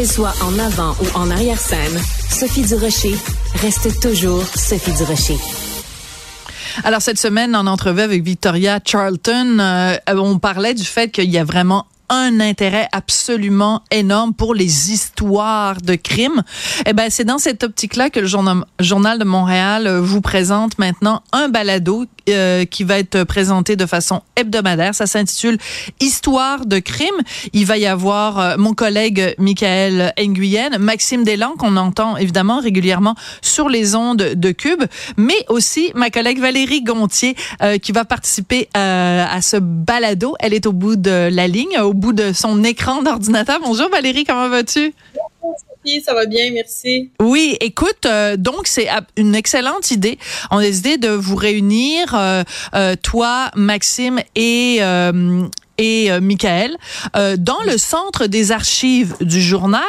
Qu'elle 0.00 0.08
soit 0.08 0.32
en 0.42 0.58
avant 0.58 0.96
ou 1.02 1.18
en 1.18 1.30
arrière-scène, 1.30 2.00
Sophie 2.30 2.62
Durocher 2.62 3.14
reste 3.56 4.00
toujours 4.00 4.42
Sophie 4.46 4.94
Durocher. 4.94 5.36
Alors 6.84 7.02
cette 7.02 7.18
semaine, 7.18 7.54
en 7.54 7.66
entrevue 7.66 8.00
avec 8.00 8.22
Victoria 8.22 8.80
Charlton, 8.82 9.58
euh, 9.58 9.96
on 10.08 10.38
parlait 10.38 10.72
du 10.72 10.84
fait 10.84 11.10
qu'il 11.10 11.28
y 11.28 11.36
a 11.36 11.44
vraiment 11.44 11.84
un 12.10 12.40
intérêt 12.40 12.88
absolument 12.92 13.82
énorme 13.90 14.34
pour 14.34 14.54
les 14.54 14.90
histoires 14.90 15.80
de 15.80 15.94
crimes. 15.94 16.42
Eh 16.86 16.92
ben, 16.92 17.08
c'est 17.10 17.24
dans 17.24 17.38
cette 17.38 17.62
optique-là 17.62 18.10
que 18.10 18.20
le 18.20 18.26
journal, 18.26 18.64
journal 18.80 19.18
de 19.18 19.24
Montréal 19.24 19.86
euh, 19.86 20.00
vous 20.00 20.20
présente 20.20 20.78
maintenant 20.78 21.22
un 21.32 21.48
balado 21.48 22.06
euh, 22.32 22.64
qui 22.64 22.84
va 22.84 22.98
être 22.98 23.24
présenté 23.24 23.76
de 23.76 23.86
façon 23.86 24.22
hebdomadaire. 24.36 24.94
Ça 24.94 25.06
s'intitule 25.06 25.58
Histoire 26.00 26.66
de 26.66 26.78
crime. 26.78 27.08
Il 27.52 27.66
va 27.66 27.78
y 27.78 27.86
avoir 27.86 28.38
euh, 28.38 28.56
mon 28.58 28.74
collègue 28.74 29.34
Michael 29.38 30.12
Nguyen, 30.18 30.78
Maxime 30.78 31.24
Delan, 31.24 31.54
qu'on 31.58 31.76
entend 31.76 32.16
évidemment 32.16 32.60
régulièrement 32.60 33.14
sur 33.42 33.68
les 33.68 33.94
ondes 33.94 34.34
de 34.34 34.50
Cube, 34.52 34.82
mais 35.16 35.44
aussi 35.48 35.92
ma 35.94 36.10
collègue 36.10 36.40
Valérie 36.40 36.82
Gontier 36.82 37.36
qui 37.82 37.92
va 37.92 38.04
participer 38.04 38.68
à 38.74 39.40
ce 39.42 39.56
balado. 39.56 40.34
Elle 40.40 40.54
est 40.54 40.66
au 40.66 40.72
bout 40.72 40.96
de 40.96 41.28
la 41.30 41.46
ligne, 41.46 41.78
au 41.80 41.94
bout 41.94 42.12
de 42.12 42.32
son 42.32 42.64
écran 42.64 43.02
d'ordinateur. 43.02 43.60
Bonjour 43.62 43.88
Valérie, 43.90 44.24
comment 44.24 44.48
vas-tu? 44.48 44.94
Sophie, 45.84 46.00
ça 46.02 46.14
va 46.14 46.26
bien, 46.26 46.50
merci. 46.52 47.10
Oui, 47.20 47.56
écoute, 47.60 48.06
euh, 48.06 48.36
donc 48.36 48.66
c'est 48.66 48.88
une 49.16 49.34
excellente 49.34 49.90
idée. 49.90 50.18
On 50.50 50.58
a 50.58 50.62
décidé 50.62 50.98
de 50.98 51.08
vous 51.08 51.36
réunir, 51.36 52.14
euh, 52.14 52.42
euh, 52.74 52.96
toi, 53.02 53.50
Maxime 53.54 54.20
et 54.34 54.80
et 55.80 56.10
euh, 56.10 56.20
Michael, 56.20 56.76
euh, 57.16 57.36
dans 57.38 57.62
le 57.66 57.78
centre 57.78 58.26
des 58.26 58.52
archives 58.52 59.16
du 59.22 59.40
journal, 59.40 59.82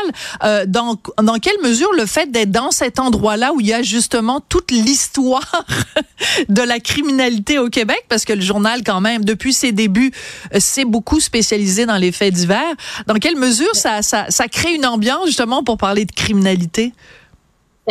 euh, 0.44 0.66
dans, 0.66 0.98
dans 1.22 1.38
quelle 1.38 1.60
mesure 1.62 1.92
le 1.98 2.06
fait 2.06 2.32
d'être 2.32 2.50
dans 2.50 2.72
cet 2.72 2.98
endroit-là 2.98 3.52
où 3.54 3.60
il 3.60 3.68
y 3.68 3.74
a 3.74 3.84
justement 3.84 4.40
toute 4.40 4.72
l'histoire 4.72 5.66
de 6.50 6.62
la 6.62 6.80
criminalité 6.80 7.60
au 7.60 7.70
Québec, 7.70 8.06
parce 8.08 8.24
que 8.24 8.32
le 8.32 8.42
journal, 8.42 8.84
quand 8.86 9.02
même, 9.02 9.26
depuis 9.26 9.54
ses 9.54 9.74
débuts, 9.74 10.14
s'est 10.58 10.86
beaucoup 10.86 11.20
spécialisé 11.20 11.86
dans 11.86 11.98
les 11.98 12.14
faits 12.14 12.34
divers, 12.34 12.76
dans 13.08 13.16
quelle 13.16 13.36
mesure 13.36 13.76
ça, 13.76 14.02
ça, 14.02 14.28
ça 14.30 14.48
crée 14.48 14.74
une 14.74 14.86
ambiance 14.86 15.28
justement 15.28 15.62
pour 15.62 15.78
parler 15.78 16.06
de 16.06 16.14
criminalité? 16.14 16.94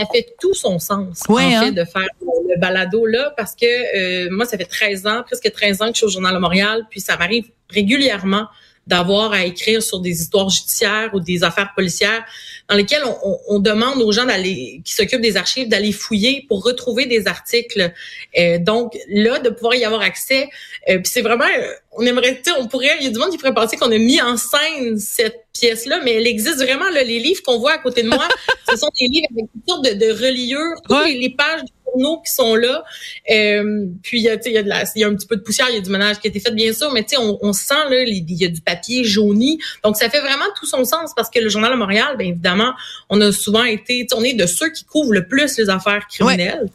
Ça 0.01 0.07
fait 0.13 0.35
tout 0.41 0.55
son 0.55 0.79
sens 0.79 1.23
en 1.29 1.37
hein? 1.37 1.73
de 1.73 1.85
faire 1.85 2.09
le 2.23 2.59
balado 2.59 3.07
là 3.07 3.33
parce 3.37 3.55
que 3.55 3.67
euh, 3.67 4.29
moi 4.31 4.45
ça 4.45 4.57
fait 4.57 4.65
13 4.65 5.07
ans, 5.07 5.23
presque 5.25 5.51
13 5.51 5.83
ans 5.83 5.87
que 5.87 5.93
je 5.93 5.99
suis 5.99 6.07
au 6.07 6.11
journal 6.11 6.35
de 6.35 6.41
Montréal, 6.41 6.87
puis 6.91 7.01
ça 7.01 7.17
m'arrive 7.17 7.51
régulièrement 7.69 8.47
d'avoir 8.87 9.33
à 9.33 9.45
écrire 9.45 9.83
sur 9.83 10.01
des 10.01 10.23
histoires 10.23 10.49
judiciaires 10.49 11.11
ou 11.15 11.21
des 11.21 11.45
affaires 11.45 11.73
policières 11.75 12.25
dans 12.69 12.77
lesquelles 12.77 13.03
on, 13.05 13.39
on, 13.49 13.59
demande 13.59 14.01
aux 14.01 14.13
gens 14.13 14.25
d'aller 14.25 14.81
qui 14.85 14.95
s'occupent 14.95 15.21
des 15.21 15.37
archives 15.37 15.69
d'aller 15.69 15.93
fouiller 15.93 16.45
pour 16.49 16.65
retrouver 16.65 17.07
des 17.07 17.27
articles. 17.27 17.93
Euh, 18.39 18.59
donc 18.59 18.97
là, 19.09 19.39
de 19.39 19.51
pouvoir 19.51 19.75
y 19.75 19.85
avoir 19.85 20.01
accès, 20.01 20.49
euh, 20.89 20.99
puis 20.99 21.11
c'est 21.13 21.23
vraiment, 21.23 21.47
on 21.93 22.03
aimerait, 22.03 22.41
on 22.59 22.69
pourrait, 22.69 22.97
il 23.01 23.05
y 23.05 23.07
a 23.09 23.11
du 23.11 23.19
monde 23.19 23.31
qui 23.31 23.39
pourrait 23.39 23.55
penser 23.55 23.77
qu'on 23.77 23.91
a 23.91 23.99
mis 23.99 24.21
en 24.23 24.37
scène 24.37 24.99
cette 24.99 25.45
pièce-là, 25.53 26.01
mais 26.05 26.15
elle 26.15 26.27
existe 26.27 26.59
vraiment. 26.59 26.89
Là, 26.91 27.03
les 27.03 27.19
livres 27.19 27.43
qu'on 27.45 27.59
voit 27.59 27.73
à 27.73 27.79
côté 27.79 28.03
de 28.03 28.09
moi, 28.09 28.27
ce 28.69 28.77
sont 28.77 28.89
des 28.99 29.09
livres 29.09 29.27
avec 29.33 29.47
toutes 29.53 29.69
sortes 29.69 29.85
de, 29.85 29.95
de 29.95 30.13
reliures, 30.13 30.81
toutes 30.89 31.07
les, 31.07 31.31
pages 31.31 31.63
qui 32.25 32.33
sont 32.33 32.55
là. 32.55 32.85
Euh, 33.31 33.87
puis 34.03 34.19
il 34.19 34.25
y 34.25 34.29
a, 34.29 34.37
il 34.45 34.53
y 34.53 34.59
a 34.59 34.63
de 34.63 34.69
la, 34.69 34.85
il 34.95 35.01
y 35.01 35.05
a 35.05 35.09
un 35.09 35.15
petit 35.15 35.27
peu 35.27 35.37
de 35.37 35.43
poussière, 35.43 35.67
il 35.71 35.77
y 35.77 35.79
a 35.79 35.81
du 35.81 35.91
ménage 35.91 36.19
qui 36.19 36.27
a 36.27 36.31
été 36.31 36.41
fait 36.41 36.53
bien 36.53 36.73
sûr, 36.73 36.93
mais 36.93 37.03
tu 37.03 37.11
sais, 37.11 37.17
on, 37.19 37.39
on, 37.43 37.53
sent 37.53 37.75
là, 37.91 38.03
il 38.03 38.25
y 38.33 38.45
a 38.45 38.49
du 38.49 38.61
papier 38.61 39.05
jauni. 39.05 39.59
Donc 39.85 39.97
ça 39.97 40.09
fait 40.11 40.21
vraiment 40.21 40.47
tout 40.59 40.67
son 40.67 40.85
sens 40.85 41.13
parce 41.15 41.31
que 41.31 41.39
le 41.39 41.49
journal 41.49 41.73
de 41.73 41.77
Montréal, 41.77 42.17
bien 42.17 42.29
évidemment, 42.29 42.73
on 43.09 43.21
a 43.21 43.33
souvent 43.33 43.65
été, 43.65 44.07
on 44.15 44.23
est 44.23 44.35
de 44.35 44.47
ceux 44.47 44.71
qui 44.71 44.85
couvrent 44.85 45.13
le 45.13 45.27
plus 45.27 45.57
les 45.59 45.71
affaires 45.71 46.07
criminelles 46.09 46.69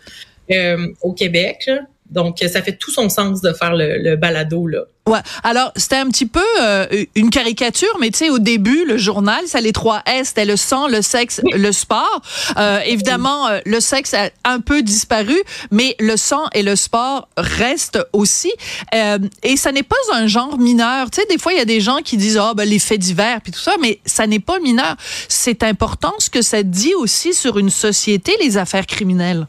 euh, 0.51 0.87
au 1.01 1.13
Québec. 1.13 1.63
Là. 1.67 1.79
Donc, 2.09 2.37
ça 2.39 2.61
fait 2.61 2.77
tout 2.77 2.91
son 2.91 3.09
sens 3.09 3.41
de 3.41 3.51
faire 3.53 3.75
le, 3.75 3.97
le 3.97 4.15
balado 4.15 4.67
là. 4.67 4.85
Ouais. 5.07 5.19
Alors, 5.43 5.71
c'était 5.75 5.97
un 5.97 6.07
petit 6.07 6.25
peu 6.25 6.43
euh, 6.59 6.87
une 7.13 7.29
caricature, 7.29 7.95
mais 7.99 8.09
tu 8.09 8.17
sais, 8.17 8.29
au 8.31 8.39
début, 8.39 8.85
le 8.85 8.97
journal, 8.97 9.45
ça 9.45 9.61
les 9.61 9.71
trois 9.71 10.01
S, 10.07 10.29
c'était 10.29 10.45
le 10.45 10.57
sang, 10.57 10.87
le 10.87 11.03
sexe, 11.03 11.41
le 11.43 11.71
sport. 11.71 12.21
Euh, 12.57 12.79
évidemment, 12.87 13.47
euh, 13.47 13.59
le 13.67 13.79
sexe 13.79 14.15
a 14.15 14.31
un 14.45 14.61
peu 14.61 14.81
disparu, 14.81 15.35
mais 15.69 15.95
le 15.99 16.17
sang 16.17 16.45
et 16.55 16.63
le 16.63 16.75
sport 16.75 17.27
restent 17.37 17.99
aussi. 18.13 18.51
Et 19.43 19.57
ça 19.57 19.71
n'est 19.71 19.83
pas 19.83 19.95
un 20.11 20.25
genre 20.25 20.57
mineur. 20.57 21.11
Tu 21.11 21.21
sais, 21.21 21.27
des 21.29 21.37
fois, 21.37 21.53
il 21.53 21.59
y 21.59 21.61
a 21.61 21.65
des 21.65 21.81
gens 21.81 21.97
qui 21.97 22.17
disent, 22.17 22.37
ah, 22.37 22.49
oh, 22.51 22.55
ben, 22.55 22.67
les 22.67 22.79
faits 22.79 22.99
divers, 22.99 23.41
puis 23.41 23.51
tout 23.51 23.59
ça, 23.59 23.75
mais 23.79 23.99
ça 24.07 24.25
n'est 24.25 24.39
pas 24.39 24.59
mineur. 24.59 24.95
C'est 25.27 25.61
important 25.61 26.13
ce 26.17 26.31
que 26.31 26.41
ça 26.41 26.63
dit 26.63 26.95
aussi 26.95 27.35
sur 27.35 27.59
une 27.59 27.69
société, 27.69 28.35
les 28.41 28.57
affaires 28.57 28.87
criminelles. 28.87 29.45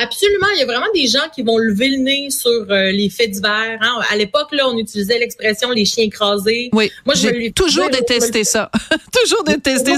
Absolument, 0.00 0.46
il 0.54 0.60
y 0.60 0.62
a 0.62 0.66
vraiment 0.66 0.86
des 0.94 1.08
gens 1.08 1.28
qui 1.34 1.42
vont 1.42 1.58
lever 1.58 1.88
le 1.88 1.96
nez 1.96 2.30
sur 2.30 2.48
euh, 2.70 2.92
les 2.92 3.10
faits 3.10 3.32
divers. 3.32 3.78
Hein. 3.80 4.00
À 4.10 4.16
l'époque, 4.16 4.52
là, 4.52 4.68
on 4.68 4.78
utilisait 4.78 5.18
l'expression 5.18 5.72
les 5.72 5.84
chiens 5.84 6.04
écrasés. 6.04 6.70
Oui, 6.72 6.92
moi, 7.04 7.16
j'ai 7.16 7.50
toujours 7.50 7.90
détesté 7.90 8.44
ça. 8.44 8.70
toujours 9.12 9.42
détesté. 9.42 9.94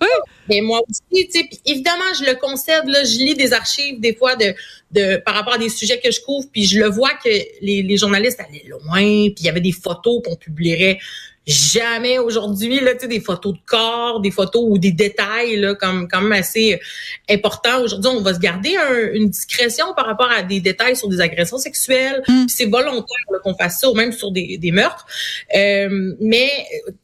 Oui. 0.00 0.06
Mais 0.48 0.60
moi 0.60 0.80
aussi, 0.88 1.26
tu 1.26 1.40
sais, 1.40 1.48
évidemment, 1.66 2.04
je 2.16 2.24
le 2.30 2.36
concède. 2.36 2.86
Là, 2.86 3.02
je 3.02 3.18
lis 3.18 3.34
des 3.34 3.52
archives 3.52 3.98
des 3.98 4.14
fois 4.14 4.36
de, 4.36 4.54
de 4.92 5.16
par 5.16 5.34
rapport 5.34 5.54
à 5.54 5.58
des 5.58 5.68
sujets 5.68 5.98
que 5.98 6.12
je 6.12 6.20
couvre, 6.20 6.46
puis 6.52 6.64
je 6.64 6.78
le 6.78 6.88
vois 6.88 7.10
que 7.24 7.28
les, 7.60 7.82
les 7.82 7.96
journalistes 7.96 8.38
allaient 8.38 8.68
loin, 8.68 9.00
puis 9.00 9.34
il 9.40 9.46
y 9.46 9.48
avait 9.48 9.60
des 9.60 9.72
photos 9.72 10.22
qu'on 10.24 10.36
publierait 10.36 10.98
jamais 11.46 12.18
aujourd'hui 12.18 12.80
là 12.80 12.94
tu 12.94 13.00
sais 13.00 13.08
des 13.08 13.20
photos 13.20 13.52
de 13.52 13.58
corps 13.66 14.20
des 14.20 14.30
photos 14.30 14.62
ou 14.66 14.78
des 14.78 14.92
détails 14.92 15.56
là 15.56 15.74
comme 15.74 16.08
quand 16.08 16.22
même 16.22 16.32
assez 16.32 16.80
importants. 17.28 17.82
Aujourd'hui 17.82 18.10
on 18.14 18.22
va 18.22 18.34
se 18.34 18.38
garder 18.38 18.76
une 19.12 19.28
discrétion 19.28 19.86
par 19.94 20.06
rapport 20.06 20.30
à 20.30 20.42
des 20.42 20.60
détails 20.60 20.96
sur 20.96 21.08
des 21.08 21.20
agressions 21.20 21.58
sexuelles. 21.58 22.22
Mm. 22.28 22.46
c'est 22.48 22.66
volontaire 22.66 23.04
qu'on 23.42 23.54
fasse 23.54 23.80
ça 23.80 23.90
ou 23.90 23.94
même 23.94 24.12
sur 24.12 24.30
des, 24.30 24.56
des 24.56 24.70
meurtres. 24.70 25.06
Euh, 25.54 26.14
mais 26.20 26.50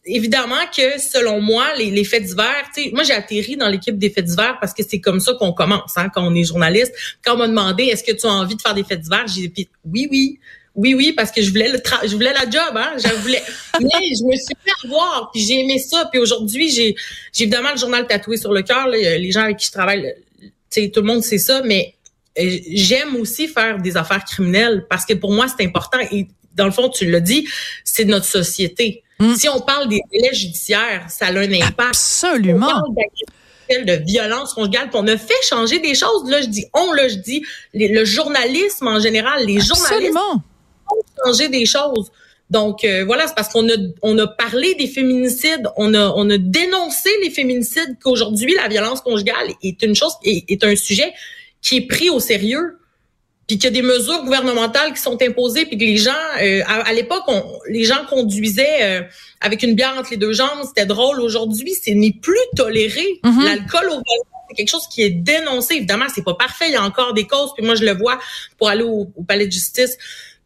évidemment 0.04 0.64
que 0.74 0.98
selon 0.98 1.40
moi 1.40 1.66
les, 1.76 1.90
les 1.90 2.04
faits 2.04 2.24
divers 2.24 2.70
tu 2.74 2.84
sais 2.84 2.90
moi 2.92 3.02
j'ai 3.02 3.12
atterri 3.12 3.56
dans 3.56 3.68
l'équipe 3.68 3.98
des 3.98 4.10
faits 4.10 4.24
divers 4.24 4.58
parce 4.60 4.72
que 4.72 4.82
c'est 4.88 5.00
comme 5.00 5.20
ça 5.20 5.34
qu'on 5.34 5.52
commence 5.52 5.96
hein, 5.96 6.08
quand 6.14 6.26
on 6.26 6.34
est 6.34 6.44
journaliste. 6.44 6.94
Quand 7.24 7.34
on 7.34 7.38
m'a 7.38 7.48
demandé 7.48 7.84
est-ce 7.84 8.04
que 8.04 8.12
tu 8.12 8.26
as 8.26 8.30
envie 8.30 8.56
de 8.56 8.62
faire 8.62 8.74
des 8.74 8.84
faits 8.84 9.00
divers? 9.00 9.26
J'ai 9.26 9.48
dit 9.48 9.68
oui 9.84 10.08
oui 10.10 10.38
oui, 10.80 10.94
oui, 10.94 11.12
parce 11.12 11.30
que 11.30 11.42
je 11.42 11.50
voulais 11.50 11.68
le 11.68 11.78
je 12.04 12.14
voulais 12.14 12.32
la 12.32 12.48
job, 12.48 12.74
hein. 12.74 12.92
Je 12.96 13.14
voulais. 13.20 13.42
Mais 13.80 13.88
je 13.88 14.24
me 14.24 14.34
suis 14.34 14.56
fait 14.64 14.86
avoir, 14.86 15.30
puis 15.30 15.42
j'ai 15.42 15.60
aimé 15.60 15.78
ça. 15.78 16.08
Puis 16.10 16.18
aujourd'hui, 16.18 16.70
j'ai, 16.70 16.96
j'ai 17.34 17.44
évidemment 17.44 17.72
le 17.72 17.78
journal 17.78 18.06
tatoué 18.06 18.38
sur 18.38 18.52
le 18.52 18.62
cœur. 18.62 18.88
Les 18.88 19.30
gens 19.30 19.42
avec 19.42 19.58
qui 19.58 19.66
je 19.66 19.72
travaille, 19.72 20.14
tu 20.70 20.90
tout 20.90 21.00
le 21.00 21.06
monde 21.06 21.22
sait 21.22 21.36
ça, 21.36 21.60
mais 21.62 21.94
euh, 22.38 22.58
j'aime 22.70 23.14
aussi 23.16 23.46
faire 23.46 23.78
des 23.78 23.98
affaires 23.98 24.24
criminelles 24.24 24.86
parce 24.88 25.04
que 25.04 25.12
pour 25.12 25.32
moi, 25.32 25.46
c'est 25.48 25.64
important. 25.64 25.98
Et 26.10 26.28
dans 26.54 26.64
le 26.64 26.72
fond, 26.72 26.88
tu 26.88 27.10
l'as 27.10 27.20
dit, 27.20 27.46
c'est 27.84 28.06
notre 28.06 28.26
société. 28.26 29.02
Mm. 29.18 29.34
Si 29.34 29.48
on 29.50 29.60
parle 29.60 29.86
des 29.86 30.00
délais 30.10 30.34
judiciaires, 30.34 31.04
ça 31.10 31.26
a 31.26 31.32
un 31.32 31.52
impact. 31.52 31.90
Absolument 31.90 32.82
de 33.78 33.92
violence 34.04 34.54
conjugale. 34.54 34.90
Puis 34.90 34.98
on 35.00 35.06
a 35.06 35.16
fait 35.16 35.34
changer 35.48 35.78
des 35.78 35.94
choses. 35.94 36.28
Là, 36.28 36.42
je 36.42 36.48
dis 36.48 36.66
on, 36.74 36.92
là, 36.92 37.08
je 37.08 37.16
dis 37.16 37.44
le 37.72 38.04
journalisme 38.04 38.88
en 38.88 38.98
général, 38.98 39.46
les 39.46 39.60
journalistes 39.60 40.18
changer 41.24 41.48
des 41.48 41.66
choses. 41.66 42.10
Donc 42.50 42.84
euh, 42.84 43.04
voilà, 43.04 43.28
c'est 43.28 43.34
parce 43.34 43.48
qu'on 43.52 43.68
a 43.68 43.76
on 44.02 44.18
a 44.18 44.26
parlé 44.26 44.74
des 44.74 44.88
féminicides, 44.88 45.68
on 45.76 45.94
a 45.94 46.12
on 46.16 46.28
a 46.30 46.36
dénoncé 46.36 47.08
les 47.22 47.30
féminicides 47.30 47.96
qu'aujourd'hui 48.02 48.54
la 48.54 48.68
violence 48.68 49.00
conjugale 49.00 49.50
est 49.62 49.80
une 49.82 49.94
chose 49.94 50.12
est, 50.24 50.50
est, 50.50 50.64
un 50.64 50.74
sujet 50.74 51.12
qui 51.62 51.76
est 51.76 51.86
pris 51.86 52.10
au 52.10 52.20
sérieux. 52.20 52.76
Puis 53.46 53.58
qu'il 53.58 53.64
y 53.64 53.78
a 53.78 53.82
des 53.82 53.82
mesures 53.82 54.22
gouvernementales 54.22 54.92
qui 54.92 55.02
sont 55.02 55.20
imposées, 55.20 55.66
puis 55.66 55.76
que 55.76 55.82
les 55.82 55.96
gens, 55.96 56.12
euh, 56.40 56.62
à, 56.68 56.92
l'époque, 56.92 57.24
les 57.68 57.82
gens 57.82 58.04
conduisaient 58.08 58.82
euh, 58.82 59.02
avec 59.40 59.64
une 59.64 59.74
bière 59.74 59.92
entre 59.98 60.12
les 60.12 60.18
deux 60.18 60.32
jambes, 60.32 60.62
c'était 60.64 60.86
drôle. 60.86 61.20
Aujourd'hui, 61.20 61.74
ce 61.74 61.90
n'est 61.90 62.12
plus 62.12 62.38
toléré. 62.54 63.04
Mm-hmm. 63.24 63.44
L'alcool 63.44 63.86
au 63.86 63.94
volant, 63.94 64.44
c'est 64.48 64.54
quelque 64.54 64.70
chose 64.70 64.86
qui 64.86 65.02
est 65.02 65.10
dénoncé. 65.10 65.74
Évidemment, 65.74 66.04
c'est 66.14 66.22
pas 66.22 66.34
parfait, 66.34 66.66
il 66.68 66.74
y 66.74 66.76
a 66.76 66.84
encore 66.84 67.12
des 67.12 67.26
causes. 67.26 67.50
Puis 67.56 67.66
moi, 67.66 67.74
je 67.74 67.84
le 67.84 67.92
vois 67.92 68.20
pour 68.56 68.68
aller 68.68 68.84
au, 68.84 69.10
au 69.16 69.22
palais 69.24 69.46
de 69.46 69.52
justice 69.52 69.98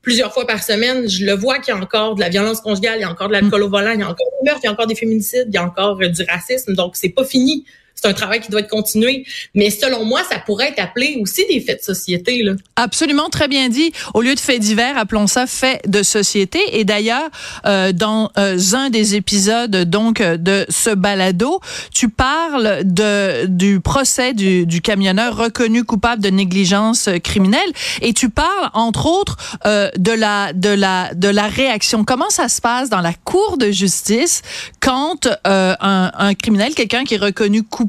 plusieurs 0.04 0.32
fois 0.32 0.46
par 0.46 0.62
semaine, 0.62 1.08
je 1.08 1.24
le 1.24 1.32
vois 1.32 1.58
qu'il 1.58 1.74
y 1.74 1.76
a 1.76 1.80
encore 1.80 2.14
de 2.14 2.20
la 2.20 2.28
violence 2.28 2.60
conjugale, 2.60 2.98
il 2.98 3.00
y 3.00 3.04
a 3.04 3.10
encore 3.10 3.28
de 3.28 3.32
l'alcool 3.32 3.62
au 3.62 3.68
volant, 3.68 3.90
il 3.92 4.00
y 4.00 4.02
a 4.02 4.08
encore 4.08 4.28
des 4.40 4.48
meurtres, 4.48 4.60
il 4.62 4.66
y 4.66 4.68
a 4.68 4.72
encore 4.72 4.86
des 4.86 4.94
féminicides, 4.94 5.46
il 5.48 5.54
y 5.54 5.56
a 5.56 5.64
encore 5.64 6.00
euh, 6.00 6.08
du 6.08 6.22
racisme. 6.22 6.74
Donc, 6.74 6.94
c'est 6.94 7.08
pas 7.08 7.24
fini. 7.24 7.64
C'est 7.94 8.08
un 8.08 8.12
travail 8.12 8.40
qui 8.40 8.50
doit 8.50 8.60
être 8.60 8.68
continué. 8.68 9.24
Mais 9.54 9.70
selon 9.70 10.04
moi, 10.04 10.22
ça 10.28 10.38
pourrait 10.38 10.68
être 10.68 10.80
appelé 10.80 11.18
aussi 11.20 11.46
des 11.48 11.60
faits 11.60 11.80
de 11.80 11.84
société. 11.84 12.42
Là. 12.42 12.52
Absolument, 12.76 13.28
très 13.30 13.48
bien 13.48 13.68
dit. 13.68 13.92
Au 14.14 14.20
lieu 14.20 14.34
de 14.34 14.40
faits 14.40 14.60
divers, 14.60 14.98
appelons 14.98 15.26
ça 15.26 15.46
faits 15.46 15.88
de 15.88 16.02
société. 16.02 16.60
Et 16.72 16.84
d'ailleurs, 16.84 17.30
euh, 17.66 17.92
dans 17.92 18.30
euh, 18.38 18.58
un 18.72 18.90
des 18.90 19.14
épisodes 19.14 19.76
donc 19.84 20.20
de 20.20 20.66
ce 20.68 20.90
balado, 20.90 21.60
tu 21.92 22.08
parles 22.08 22.80
de 22.84 23.46
du 23.46 23.80
procès 23.80 24.34
du, 24.34 24.66
du 24.66 24.80
camionneur 24.80 25.36
reconnu 25.36 25.84
coupable 25.84 26.22
de 26.22 26.30
négligence 26.30 27.08
criminelle 27.22 27.60
et 28.00 28.12
tu 28.12 28.28
parles 28.28 28.70
entre 28.72 29.06
autres 29.06 29.36
euh, 29.66 29.90
de 29.96 30.12
la 30.12 30.52
de 30.52 30.68
la 30.68 31.14
de 31.14 31.28
la 31.28 31.46
réaction. 31.46 32.04
Comment 32.04 32.30
ça 32.30 32.48
se 32.48 32.60
passe 32.60 32.90
dans 32.90 33.00
la 33.00 33.12
cour 33.12 33.56
de 33.58 33.70
justice 33.70 34.42
quand 34.80 35.26
euh, 35.46 35.74
un, 35.80 36.10
un 36.16 36.34
criminel, 36.34 36.74
quelqu'un 36.74 37.04
qui 37.04 37.14
est 37.14 37.18
reconnu 37.18 37.62
coupable 37.62 37.83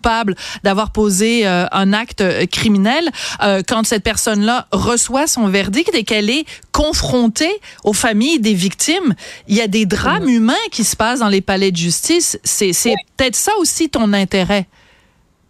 d'avoir 0.64 0.92
posé 0.92 1.48
euh, 1.48 1.66
un 1.72 1.94
acte 1.94 2.24
criminel, 2.52 3.10
euh, 3.44 3.62
quand 3.68 3.86
cette 3.86 4.04
personne-là 4.04 4.68
reçoit 4.72 5.28
son 5.28 5.48
verdict 5.48 5.94
et 5.94 6.04
qu'elle 6.04 6.30
est 6.30 6.46
confrontée 6.72 7.62
aux 7.84 7.94
familles 7.94 8.40
des 8.40 8.54
victimes, 8.54 9.16
il 9.48 9.56
y 9.56 9.62
a 9.62 9.68
des 9.68 9.86
drames 9.86 10.30
humains 10.30 10.54
qui 10.72 10.84
se 10.84 10.96
passent 10.96 11.20
dans 11.20 11.30
les 11.30 11.42
palais 11.42 11.72
de 11.72 11.78
justice. 11.78 12.40
C'est 12.44 12.72
peut-être 13.18 13.36
ça 13.36 13.52
aussi 13.60 13.90
ton 13.90 14.14
intérêt. 14.14 14.68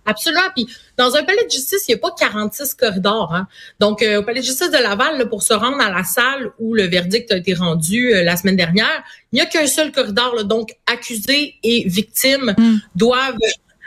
Absolument. 0.06 0.50
Puis 0.56 0.68
dans 0.98 1.16
un 1.16 1.24
palais 1.24 1.44
de 1.46 1.52
justice, 1.52 1.86
il 1.88 1.92
n'y 1.92 1.96
a 1.96 2.02
pas 2.02 2.12
46 2.18 2.76
corridors. 2.76 3.34
Hein. 3.34 3.48
Donc, 3.80 4.02
euh, 4.02 4.20
au 4.20 4.24
palais 4.24 4.42
de 4.42 4.46
justice 4.46 4.70
de 4.70 4.78
Laval, 4.78 5.18
là, 5.18 5.26
pour 5.26 5.44
se 5.44 5.54
rendre 5.54 5.82
à 5.82 5.90
la 5.90 6.04
salle 6.04 6.52
où 6.60 6.74
le 6.74 6.84
verdict 6.84 7.32
a 7.32 7.38
été 7.38 7.54
rendu 7.54 8.14
euh, 8.14 8.24
la 8.24 8.38
semaine 8.38 8.56
dernière, 8.56 9.04
il 9.32 9.36
n'y 9.36 9.42
a 9.42 9.46
qu'un 9.46 9.68
seul 9.68 9.92
corridor. 9.92 10.36
Là. 10.36 10.44
Donc, 10.44 10.76
accusés 10.86 11.56
et 11.64 11.88
victimes 11.88 12.54
mm. 12.58 12.78
doivent 12.96 13.38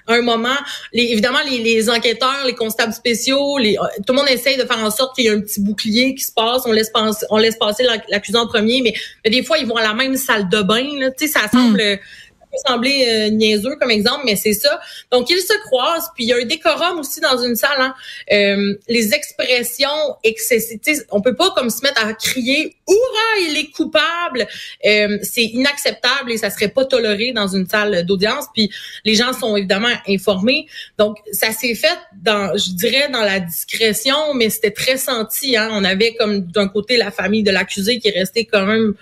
un 0.09 0.23
moment, 0.23 0.57
les, 0.93 1.05
évidemment, 1.05 1.39
les, 1.47 1.91
enquêteurs, 1.91 2.45
les 2.47 2.55
constables 2.55 2.93
spéciaux, 2.93 3.59
les, 3.59 3.77
euh, 3.77 3.87
tout 4.07 4.13
le 4.13 4.19
monde 4.19 4.29
essaye 4.29 4.57
de 4.57 4.65
faire 4.65 4.79
en 4.79 4.91
sorte 4.91 5.15
qu'il 5.15 5.25
y 5.25 5.29
ait 5.29 5.33
un 5.33 5.41
petit 5.41 5.61
bouclier 5.61 6.15
qui 6.15 6.25
se 6.25 6.33
passe. 6.33 6.63
On 6.67 6.73
laisse, 6.73 6.91
passer, 6.91 7.27
on 7.31 7.39
laisse 7.39 7.57
passer 7.57 7.85
l'accusé 8.09 8.39
en 8.39 8.47
premier, 8.47 8.83
mais, 8.83 8.95
des 9.31 9.43
fois, 9.43 9.59
ils 9.59 9.67
vont 9.67 9.77
à 9.77 9.83
la 9.83 9.95
même 9.95 10.17
salle 10.17 10.49
de 10.49 10.63
bain. 10.63 10.99
Là. 10.99 11.11
Ça 11.19 11.49
semble... 11.49 11.83
Mm 11.83 11.99
peut 12.51 12.59
sembler 12.67 13.31
euh, 13.31 13.77
comme 13.81 13.91
exemple, 13.91 14.23
mais 14.25 14.37
c'est 14.37 14.53
ça. 14.53 14.81
Donc, 15.11 15.31
ils 15.31 15.41
se 15.41 15.55
croisent, 15.67 16.11
puis 16.15 16.25
il 16.25 16.29
y 16.29 16.33
a 16.33 16.37
un 16.37 16.45
décorum 16.45 16.99
aussi 16.99 17.21
dans 17.21 17.39
une 17.39 17.57
salle. 17.57 17.81
Hein. 17.81 17.95
Euh, 18.33 18.75
les 18.89 19.13
expressions 19.15 20.17
excessives, 20.25 21.05
on 21.11 21.21
peut 21.21 21.35
pas 21.35 21.51
comme 21.51 21.71
se 21.71 21.83
mettre 21.83 22.05
à 22.05 22.13
crier 22.15 22.77
«Hurrah, 22.89 23.51
il 23.51 23.59
est 23.59 23.71
coupable! 23.71 24.47
Euh, 24.87 25.19
C'est 25.23 25.45
inacceptable 25.45 26.33
et 26.33 26.39
ça 26.39 26.51
serait 26.51 26.69
pas 26.69 26.85
toléré 26.85 27.33
dans 27.33 27.49
une 27.49 27.67
salle 27.69 28.05
d'audience. 28.05 28.47
Puis 28.55 28.71
les 29.05 29.15
gens 29.15 29.33
sont 29.33 29.57
évidemment 29.57 29.89
informés. 30.09 30.67
Donc, 30.97 31.19
ça 31.33 31.53
s'est 31.53 31.75
fait 31.75 31.99
dans, 32.23 32.57
je 32.57 32.73
dirais, 32.73 33.09
dans 33.11 33.23
la 33.23 33.41
discrétion, 33.41 34.35
mais 34.35 34.51
c'était 34.51 34.71
très 34.71 34.97
senti. 34.97 35.57
Hein. 35.57 35.69
On 35.73 35.85
avait 35.85 36.15
comme 36.15 36.41
d'un 36.41 36.69
côté 36.69 36.97
la 36.97 37.11
famille 37.11 37.43
de 37.43 37.51
l'accusé 37.51 37.99
qui 37.99 38.09
est 38.09 38.45
quand 38.47 38.67
même 38.67 38.95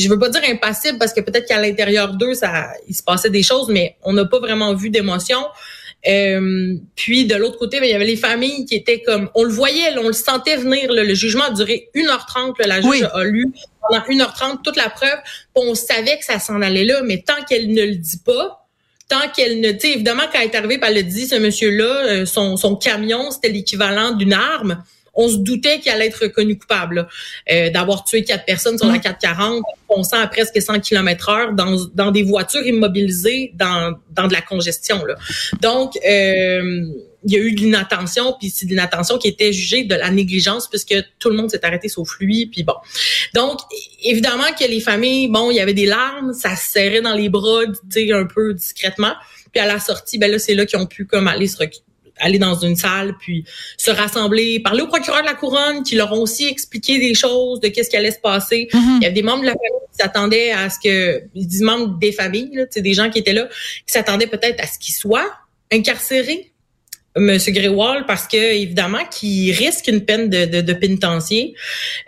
je 0.00 0.08
veux 0.08 0.18
pas 0.18 0.28
dire 0.28 0.42
impassible 0.48 0.98
parce 0.98 1.12
que 1.12 1.20
peut-être 1.20 1.46
qu'à 1.46 1.60
l'intérieur 1.60 2.14
d'eux, 2.14 2.34
ça, 2.34 2.72
il 2.88 2.94
se 2.94 3.02
passait 3.02 3.30
des 3.30 3.42
choses, 3.42 3.68
mais 3.68 3.96
on 4.02 4.12
n'a 4.12 4.24
pas 4.24 4.38
vraiment 4.38 4.74
vu 4.74 4.90
d'émotion. 4.90 5.38
Euh, 6.08 6.76
puis 6.96 7.26
de 7.26 7.34
l'autre 7.34 7.58
côté, 7.58 7.78
ben, 7.78 7.86
il 7.86 7.92
y 7.92 7.94
avait 7.94 8.06
les 8.06 8.16
familles 8.16 8.64
qui 8.64 8.74
étaient 8.74 9.02
comme, 9.02 9.28
on 9.34 9.44
le 9.44 9.50
voyait, 9.50 9.96
on 9.98 10.06
le 10.06 10.12
sentait 10.14 10.56
venir. 10.56 10.90
le 10.90 11.14
jugement 11.14 11.44
a 11.44 11.50
duré 11.50 11.88
1h30. 11.94 12.54
la 12.66 12.80
juge 12.80 13.06
a 13.12 13.24
lu 13.24 13.52
pendant 13.88 14.02
1h30 14.04 14.62
toute 14.62 14.76
la 14.76 14.88
preuve. 14.88 15.18
On 15.54 15.74
savait 15.74 16.18
que 16.18 16.24
ça 16.24 16.38
s'en 16.38 16.62
allait 16.62 16.84
là, 16.84 17.02
mais 17.04 17.22
tant 17.26 17.42
qu'elle 17.48 17.72
ne 17.72 17.82
le 17.82 17.96
dit 17.96 18.18
pas, 18.24 18.66
tant 19.08 19.28
qu'elle 19.34 19.60
ne, 19.60 19.72
tu 19.72 19.80
sais, 19.80 19.92
évidemment 19.92 20.22
quand 20.32 20.38
elle 20.40 20.50
est 20.50 20.54
arrivée, 20.54 20.78
elle 20.80 20.94
le 20.94 21.02
dit, 21.02 21.26
ce 21.26 21.34
monsieur-là, 21.34 21.84
euh, 21.84 22.26
son, 22.26 22.56
son 22.56 22.76
camion, 22.76 23.30
c'était 23.30 23.48
l'équivalent 23.50 24.12
d'une 24.12 24.32
arme 24.32 24.82
on 25.14 25.28
se 25.28 25.36
doutait 25.36 25.80
qu'il 25.80 25.92
allait 25.92 26.06
être 26.06 26.22
reconnu 26.22 26.56
coupable 26.56 27.08
euh, 27.50 27.70
d'avoir 27.70 28.04
tué 28.04 28.24
quatre 28.24 28.44
personnes 28.44 28.78
sur 28.78 28.86
la 28.86 28.98
440, 28.98 29.62
fonçant 29.86 30.20
à 30.20 30.26
presque 30.26 30.60
100 30.60 30.80
km 30.80 31.28
heure 31.28 31.52
dans, 31.52 31.76
dans 31.94 32.10
des 32.10 32.22
voitures 32.22 32.66
immobilisées 32.66 33.52
dans, 33.54 33.94
dans 34.10 34.28
de 34.28 34.32
la 34.32 34.40
congestion. 34.40 35.04
Là. 35.04 35.16
Donc, 35.60 35.96
euh, 36.06 36.84
il 37.24 37.32
y 37.32 37.36
a 37.36 37.40
eu 37.40 37.52
de 37.52 37.60
l'inattention, 37.60 38.34
puis 38.38 38.50
c'est 38.50 38.64
de 38.64 38.70
l'inattention 38.70 39.18
qui 39.18 39.28
était 39.28 39.52
jugée 39.52 39.84
de 39.84 39.94
la 39.94 40.10
négligence 40.10 40.68
puisque 40.68 40.94
tout 41.18 41.28
le 41.28 41.36
monde 41.36 41.50
s'est 41.50 41.64
arrêté 41.64 41.88
sauf 41.88 42.18
lui, 42.18 42.46
puis 42.46 42.62
bon. 42.62 42.74
Donc, 43.34 43.60
évidemment 44.02 44.52
que 44.58 44.64
les 44.64 44.80
familles, 44.80 45.28
bon, 45.28 45.50
il 45.50 45.56
y 45.56 45.60
avait 45.60 45.74
des 45.74 45.86
larmes, 45.86 46.32
ça 46.32 46.56
se 46.56 46.70
serrait 46.72 47.02
dans 47.02 47.14
les 47.14 47.28
bras, 47.28 47.62
tu 47.92 48.12
un 48.12 48.24
peu 48.24 48.54
discrètement. 48.54 49.12
Puis 49.52 49.60
à 49.60 49.66
la 49.66 49.80
sortie, 49.80 50.18
ben 50.18 50.30
là, 50.30 50.38
c'est 50.38 50.54
là 50.54 50.64
qu'ils 50.64 50.78
ont 50.78 50.86
pu 50.86 51.06
comme 51.06 51.28
aller 51.28 51.48
se, 51.48 51.58
aller 52.20 52.38
dans 52.38 52.54
une 52.54 52.76
salle 52.76 53.16
puis 53.18 53.44
se 53.76 53.90
rassembler, 53.90 54.60
parler 54.60 54.82
au 54.82 54.86
procureur 54.86 55.22
de 55.22 55.26
la 55.26 55.34
couronne 55.34 55.82
qui 55.82 55.96
leur 55.96 56.12
ont 56.12 56.22
aussi 56.22 56.46
expliqué 56.46 56.98
des 56.98 57.14
choses 57.14 57.60
de 57.60 57.68
qu'est-ce 57.68 57.90
qui 57.90 57.96
allait 57.96 58.10
se 58.10 58.20
passer. 58.20 58.68
Mm-hmm. 58.72 58.96
Il 59.00 59.02
y 59.02 59.06
a 59.06 59.10
des 59.10 59.22
membres 59.22 59.40
de 59.40 59.46
la 59.46 59.52
famille 59.52 59.88
qui 59.90 60.02
s'attendaient 60.02 60.52
à 60.52 60.70
ce 60.70 60.76
que 60.82 61.22
des 61.34 61.64
membres 61.64 61.98
des 61.98 62.12
familles, 62.12 62.50
là, 62.54 62.64
des 62.74 62.94
gens 62.94 63.10
qui 63.10 63.18
étaient 63.18 63.32
là, 63.32 63.48
qui 63.86 63.92
s'attendaient 63.92 64.26
peut-être 64.26 64.62
à 64.62 64.66
ce 64.66 64.78
qu'ils 64.78 64.94
soient 64.94 65.30
incarcérés 65.72 66.49
Monsieur 67.16 67.52
Gréwal 67.52 68.06
parce 68.06 68.28
que 68.28 68.36
évidemment 68.36 69.04
qu'il 69.10 69.52
risque 69.52 69.88
une 69.88 70.04
peine 70.04 70.28
de, 70.28 70.44
de, 70.44 70.60
de 70.60 70.72
pénitencier. 70.72 71.54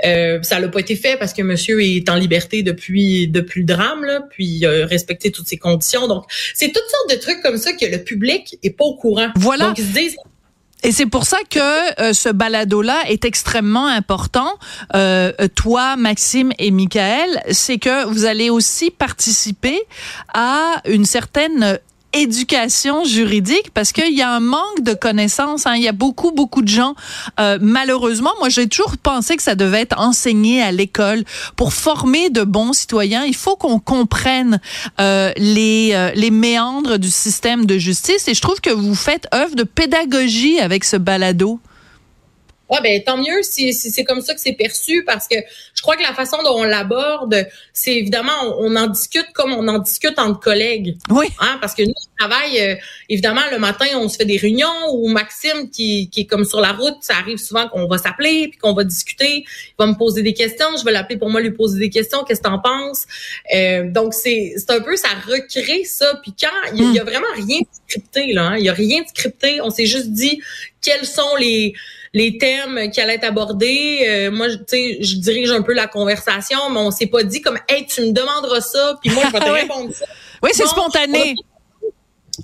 Euh, 0.04 0.40
ça 0.42 0.60
n'a 0.60 0.68
pas 0.68 0.80
été 0.80 0.94
fait 0.94 1.16
parce 1.18 1.32
que 1.32 1.42
Monsieur 1.42 1.82
est 1.82 2.08
en 2.08 2.14
liberté 2.14 2.62
depuis 2.62 3.26
depuis 3.26 3.60
le 3.60 3.66
drame 3.66 4.04
là, 4.04 4.20
puis 4.30 4.64
euh, 4.64 4.86
respecter 4.86 5.32
toutes 5.32 5.48
ses 5.48 5.58
conditions. 5.58 6.06
Donc 6.06 6.24
c'est 6.54 6.68
toutes 6.68 6.88
sortes 6.88 7.10
de 7.10 7.16
trucs 7.16 7.42
comme 7.42 7.56
ça 7.56 7.72
que 7.72 7.86
le 7.86 7.98
public 7.98 8.58
est 8.62 8.70
pas 8.70 8.84
au 8.84 8.94
courant. 8.94 9.28
Voilà. 9.36 9.68
Donc 9.68 9.78
ils 9.78 9.86
se 9.86 9.92
disent 9.92 10.16
et 10.84 10.90
c'est 10.90 11.06
pour 11.06 11.24
ça 11.24 11.38
que 11.48 12.00
euh, 12.00 12.12
ce 12.12 12.28
balado-là 12.28 13.04
est 13.08 13.24
extrêmement 13.24 13.86
important. 13.86 14.52
Euh, 14.96 15.32
toi, 15.54 15.94
Maxime 15.96 16.52
et 16.58 16.72
Michael, 16.72 17.40
c'est 17.52 17.78
que 17.78 18.04
vous 18.06 18.24
allez 18.24 18.50
aussi 18.50 18.90
participer 18.90 19.80
à 20.34 20.82
une 20.86 21.04
certaine 21.04 21.78
éducation 22.12 23.04
juridique 23.04 23.70
parce 23.72 23.92
qu'il 23.92 24.14
y 24.14 24.22
a 24.22 24.30
un 24.30 24.40
manque 24.40 24.82
de 24.82 24.94
connaissances. 24.94 25.66
Hein. 25.66 25.74
Il 25.76 25.82
y 25.82 25.88
a 25.88 25.92
beaucoup, 25.92 26.32
beaucoup 26.32 26.62
de 26.62 26.68
gens, 26.68 26.94
euh, 27.40 27.58
malheureusement, 27.60 28.32
moi 28.38 28.48
j'ai 28.48 28.68
toujours 28.68 28.96
pensé 28.98 29.36
que 29.36 29.42
ça 29.42 29.54
devait 29.54 29.80
être 29.80 29.98
enseigné 29.98 30.62
à 30.62 30.72
l'école 30.72 31.24
pour 31.56 31.72
former 31.72 32.30
de 32.30 32.42
bons 32.42 32.72
citoyens. 32.72 33.24
Il 33.24 33.34
faut 33.34 33.56
qu'on 33.56 33.78
comprenne 33.78 34.60
euh, 35.00 35.32
les, 35.36 35.90
euh, 35.92 36.10
les 36.14 36.30
méandres 36.30 36.98
du 36.98 37.10
système 37.10 37.66
de 37.66 37.78
justice 37.78 38.28
et 38.28 38.34
je 38.34 38.40
trouve 38.40 38.60
que 38.60 38.70
vous 38.70 38.94
faites 38.94 39.26
œuvre 39.34 39.54
de 39.54 39.64
pédagogie 39.64 40.60
avec 40.60 40.84
ce 40.84 40.96
balado. 40.96 41.60
Ouais, 42.72 42.78
ben 42.82 43.02
tant 43.04 43.18
mieux 43.18 43.42
si, 43.42 43.74
si 43.74 43.90
c'est 43.90 44.02
comme 44.02 44.22
ça 44.22 44.32
que 44.32 44.40
c'est 44.40 44.54
perçu 44.54 45.04
parce 45.04 45.28
que 45.28 45.36
je 45.74 45.82
crois 45.82 45.94
que 45.94 46.02
la 46.02 46.14
façon 46.14 46.38
dont 46.42 46.54
on 46.56 46.64
l'aborde, 46.64 47.46
c'est 47.74 47.94
évidemment 47.94 48.32
on, 48.60 48.74
en 48.76 48.86
discute 48.86 49.26
comme 49.34 49.52
on 49.52 49.68
en 49.68 49.78
discute 49.78 50.18
entre 50.18 50.40
collègues. 50.40 50.96
Oui. 51.10 51.26
Hein, 51.38 51.58
parce 51.60 51.74
que 51.74 51.82
nous 51.82 51.92
on 51.94 52.16
travaille 52.18 52.58
euh, 52.60 52.76
évidemment 53.10 53.42
le 53.50 53.58
matin 53.58 53.84
on 53.96 54.08
se 54.08 54.16
fait 54.16 54.24
des 54.24 54.38
réunions 54.38 54.88
ou 54.90 55.08
Maxime 55.08 55.68
qui, 55.70 56.08
qui 56.08 56.20
est 56.20 56.24
comme 56.24 56.46
sur 56.46 56.62
la 56.62 56.72
route, 56.72 56.96
ça 57.02 57.16
arrive 57.16 57.36
souvent 57.36 57.68
qu'on 57.68 57.86
va 57.86 57.98
s'appeler 57.98 58.48
puis 58.48 58.58
qu'on 58.58 58.72
va 58.72 58.84
discuter, 58.84 59.44
il 59.44 59.74
va 59.78 59.86
me 59.86 59.94
poser 59.94 60.22
des 60.22 60.32
questions, 60.32 60.68
je 60.78 60.84
vais 60.86 60.92
l'appeler 60.92 61.18
pour 61.18 61.28
moi 61.28 61.42
lui 61.42 61.50
poser 61.50 61.78
des 61.78 61.90
questions, 61.90 62.24
qu'est-ce 62.24 62.40
que 62.40 62.48
t'en 62.48 62.58
penses? 62.58 63.04
Euh, 63.54 63.90
Donc 63.90 64.14
c'est 64.14 64.54
c'est 64.56 64.70
un 64.70 64.80
peu 64.80 64.96
ça 64.96 65.08
recrée 65.28 65.84
ça 65.84 66.18
puis 66.22 66.32
quand 66.40 66.72
il 66.74 66.94
y, 66.94 66.98
a 66.98 67.02
hmm. 67.02 67.06
vraiment 67.06 67.26
rien 67.34 67.60
de 67.60 67.66
scripté 67.86 68.32
là, 68.32 68.44
hein, 68.44 68.56
il 68.56 68.64
y 68.64 68.70
a 68.70 68.72
rien 68.72 69.02
de 69.02 69.08
scripté, 69.08 69.60
on 69.60 69.68
s'est 69.68 69.84
juste 69.84 70.10
dit 70.10 70.40
quels 70.80 71.04
sont 71.04 71.36
les 71.38 71.74
les 72.14 72.36
thèmes 72.38 72.90
qui 72.90 73.00
allaient 73.00 73.14
être 73.14 73.24
abordés. 73.24 74.04
Euh, 74.06 74.30
moi, 74.30 74.48
tu 74.48 74.62
sais, 74.66 74.98
je 75.00 75.16
dirige 75.16 75.50
un 75.50 75.62
peu 75.62 75.72
la 75.72 75.86
conversation, 75.86 76.58
mais 76.70 76.80
on 76.80 76.90
s'est 76.90 77.06
pas 77.06 77.22
dit 77.22 77.40
comme, 77.40 77.58
hey, 77.68 77.86
tu 77.86 78.02
me 78.02 78.12
demanderas 78.12 78.60
ça, 78.60 78.98
puis 79.02 79.10
moi, 79.12 79.24
je 79.26 79.32
vais 79.32 79.40
te 79.40 79.50
répondre 79.50 79.94
ça. 79.94 80.04
Oui, 80.42 80.50
c'est 80.52 80.66
spontané. 80.66 81.34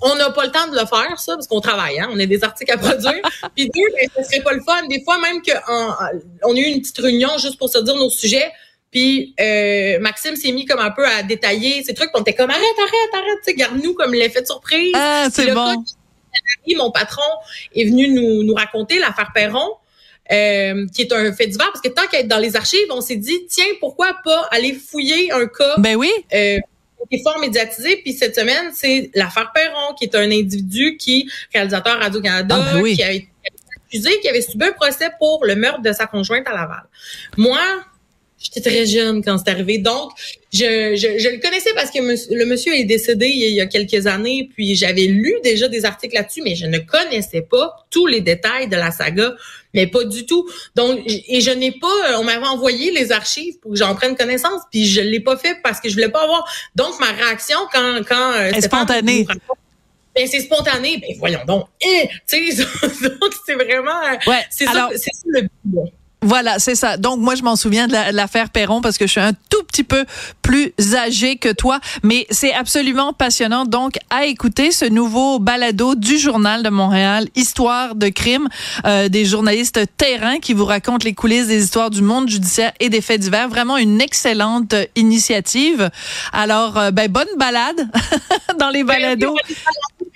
On 0.01 0.15
n'a 0.15 0.29
pas 0.29 0.45
le 0.45 0.51
temps 0.51 0.67
de 0.67 0.73
le 0.73 0.85
faire, 0.85 1.19
ça, 1.19 1.33
parce 1.33 1.47
qu'on 1.47 1.61
travaille, 1.61 1.99
hein? 1.99 2.09
on 2.11 2.19
a 2.19 2.25
des 2.25 2.43
articles 2.43 2.71
à 2.71 2.77
produire. 2.77 3.21
Puis 3.55 3.69
deux, 3.69 3.81
ben, 3.95 4.07
ce 4.15 4.23
serait 4.23 4.43
pas 4.43 4.53
le 4.53 4.61
fun. 4.61 4.85
Des 4.87 5.03
fois, 5.03 5.17
même 5.17 5.41
qu'on 5.41 6.55
a 6.55 6.59
eu 6.59 6.63
une 6.63 6.79
petite 6.79 6.99
réunion 6.99 7.29
juste 7.39 7.57
pour 7.57 7.69
se 7.69 7.79
dire 7.79 7.95
nos 7.95 8.09
sujets. 8.09 8.51
Puis 8.91 9.35
euh, 9.39 9.99
Maxime 9.99 10.35
s'est 10.35 10.51
mis 10.51 10.65
comme 10.65 10.79
un 10.79 10.91
peu 10.91 11.05
à 11.05 11.23
détailler 11.23 11.83
ces 11.83 11.95
trucs. 11.95 12.11
Puis 12.11 12.19
on 12.19 12.21
était 12.21 12.35
comme 12.35 12.49
arrête, 12.51 12.63
arrête, 12.77 13.13
arrête, 13.13 13.57
garde-nous 13.57 13.93
comme 13.95 14.13
l'effet 14.13 14.41
de 14.41 14.45
surprise. 14.45 14.93
Ah, 14.95 15.27
c'est 15.31 15.51
bon 15.53 15.83
mon 16.75 16.91
patron, 16.91 17.21
est 17.75 17.85
venu 17.85 18.09
nous, 18.09 18.43
nous 18.43 18.53
raconter 18.53 18.99
l'affaire 18.99 19.31
Perron. 19.33 19.69
Euh, 20.31 20.85
qui 20.93 21.01
est 21.01 21.11
un 21.11 21.33
fait 21.33 21.47
divers 21.47 21.71
parce 21.71 21.81
que 21.81 21.89
tant 21.89 22.05
qu'être 22.05 22.27
dans 22.27 22.37
les 22.37 22.55
archives, 22.55 22.85
on 22.91 23.01
s'est 23.01 23.15
dit 23.15 23.47
tiens 23.49 23.65
pourquoi 23.79 24.15
pas 24.23 24.47
aller 24.51 24.73
fouiller 24.73 25.31
un 25.31 25.47
cas 25.47 25.73
ben 25.79 25.95
oui 25.95 26.11
euh, 26.31 26.59
qui 27.09 27.15
est 27.15 27.23
fort 27.23 27.39
médiatisé 27.39 27.97
puis 28.03 28.13
cette 28.13 28.35
semaine 28.35 28.69
c'est 28.71 29.09
l'affaire 29.15 29.51
Perron 29.55 29.95
qui 29.97 30.03
est 30.03 30.13
un 30.13 30.29
individu 30.29 30.97
qui 30.97 31.27
réalisateur 31.51 31.97
Radio 31.97 32.21
Canada 32.21 32.63
ah, 32.63 32.73
ben 32.75 32.83
qui 32.83 33.01
a 33.01 33.11
été 33.11 33.27
accusé 33.75 34.19
qui 34.19 34.29
avait 34.29 34.43
subi 34.43 34.65
un 34.65 34.71
procès 34.71 35.09
pour 35.17 35.43
le 35.45 35.55
meurtre 35.55 35.81
de 35.81 35.91
sa 35.93 36.05
conjointe 36.05 36.47
à 36.47 36.51
Laval. 36.51 36.83
Moi 37.35 37.59
J'étais 38.39 38.61
très 38.61 38.85
jeune 38.85 39.21
quand 39.21 39.37
c'est 39.37 39.51
arrivé. 39.51 39.79
Donc, 39.79 40.11
je, 40.53 40.95
je, 40.95 41.19
je, 41.19 41.29
le 41.29 41.41
connaissais 41.41 41.73
parce 41.75 41.91
que 41.91 41.99
le 41.99 42.45
monsieur 42.45 42.73
est 42.73 42.85
décédé 42.85 43.27
il 43.27 43.53
y 43.53 43.59
a 43.59 43.65
quelques 43.65 44.07
années, 44.07 44.49
puis 44.53 44.75
j'avais 44.75 45.05
lu 45.05 45.33
déjà 45.43 45.67
des 45.67 45.83
articles 45.83 46.15
là-dessus, 46.15 46.41
mais 46.43 46.55
je 46.55 46.65
ne 46.65 46.77
connaissais 46.77 47.41
pas 47.41 47.85
tous 47.91 48.07
les 48.07 48.21
détails 48.21 48.69
de 48.69 48.77
la 48.77 48.91
saga, 48.91 49.35
mais 49.73 49.87
pas 49.87 50.05
du 50.05 50.25
tout. 50.25 50.49
Donc, 50.75 51.01
et 51.05 51.41
je 51.41 51.51
n'ai 51.51 51.71
pas, 51.71 52.17
on 52.17 52.23
m'avait 52.23 52.47
envoyé 52.47 52.91
les 52.91 53.11
archives 53.11 53.59
pour 53.59 53.71
que 53.71 53.77
j'en 53.77 53.93
prenne 53.93 54.15
connaissance, 54.15 54.61
puis 54.71 54.85
je 54.85 55.01
l'ai 55.01 55.19
pas 55.19 55.35
fait 55.35 55.57
parce 55.61 55.81
que 55.81 55.89
je 55.89 55.95
voulais 55.95 56.09
pas 56.09 56.23
avoir. 56.23 56.49
Donc, 56.75 56.97
ma 57.01 57.11
réaction 57.11 57.57
quand 57.73 58.01
quand 58.07 58.33
euh, 58.33 58.51
c'est 58.53 58.61
spontané. 58.61 59.27
Ben, 60.15 60.27
c'est 60.27 60.39
spontané. 60.39 60.97
Ben, 60.97 61.09
voyons 61.19 61.43
donc. 61.45 61.65
Eh, 61.81 62.07
tu 62.25 62.51
sais, 62.51 62.63
donc 63.03 63.33
c'est 63.45 63.55
vraiment. 63.55 64.01
Ouais, 64.27 64.45
c'est 64.49 64.65
ça, 64.65 64.89
c'est 64.93 65.13
ça 65.13 65.25
le 65.25 65.41
but. 65.65 65.91
Voilà, 66.21 66.59
c'est 66.59 66.75
ça. 66.75 66.97
Donc 66.97 67.19
moi 67.19 67.35
je 67.35 67.43
m'en 67.43 67.55
souviens 67.55 67.87
de 67.87 67.95
l'affaire 68.11 68.49
Perron 68.49 68.81
parce 68.81 68.97
que 68.97 69.07
je 69.07 69.11
suis 69.11 69.21
un 69.21 69.31
tout 69.49 69.63
petit 69.63 69.85
peu 69.85 70.03
plus 70.41 70.73
âgé 70.93 71.37
que 71.37 71.49
toi, 71.51 71.79
mais 72.03 72.27
c'est 72.29 72.53
absolument 72.53 73.13
passionnant. 73.13 73.63
Donc 73.63 73.93
à 74.09 74.25
écouter 74.25 74.71
ce 74.71 74.83
nouveau 74.83 75.39
balado 75.39 75.95
du 75.95 76.17
journal 76.17 76.61
de 76.61 76.69
Montréal, 76.69 77.27
Histoire 77.35 77.95
de 77.95 78.09
crime, 78.09 78.49
euh, 78.85 79.07
des 79.07 79.23
journalistes 79.23 79.79
terrain 79.95 80.39
qui 80.39 80.53
vous 80.53 80.65
racontent 80.65 81.05
les 81.05 81.13
coulisses 81.13 81.47
des 81.47 81.63
histoires 81.63 81.89
du 81.89 82.01
monde 82.01 82.27
judiciaire 82.27 82.73
et 82.81 82.89
des 82.89 83.01
faits 83.01 83.21
divers. 83.21 83.47
Vraiment 83.47 83.77
une 83.77 84.01
excellente 84.01 84.75
initiative. 84.97 85.89
Alors 86.33 86.77
euh, 86.77 86.91
ben 86.91 87.09
bonne 87.09 87.27
balade 87.37 87.87
dans 88.59 88.69
les 88.69 88.83
balados. 88.83 89.35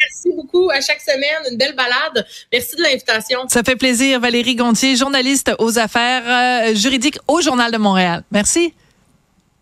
Merci 0.04 0.36
beaucoup 0.36 0.70
à 0.70 0.82
chaque 0.82 1.02
semaine, 1.02 1.52
une 1.52 1.58
belle 1.58 1.76
balade. 1.76 2.26
Merci 2.52 2.76
de 2.76 2.82
l'invitation. 2.82 3.40
Ça 3.48 3.64
fait 3.64 3.76
plaisir, 3.76 4.20
Valérie 4.20 4.56
Gontier, 4.56 4.96
journaliste 4.96 5.52
aux 5.60 5.80
affaires 5.80 6.24
euh, 6.26 6.76
juridiques 6.76 7.20
au 7.28 7.42
Journal 7.42 7.72
de 7.72 7.78
Montréal. 7.78 8.24
Merci. 8.32 8.74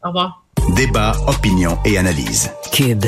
Au 0.03 0.07
revoir. 0.07 0.43
Débat, 0.75 1.13
opinion 1.27 1.77
et 1.86 1.98
analyse. 1.98 2.51
Cube. 2.71 3.05